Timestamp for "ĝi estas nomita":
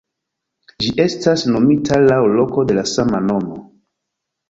0.83-2.01